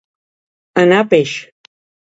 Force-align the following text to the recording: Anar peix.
Anar 0.85 1.05
peix. 1.13 1.37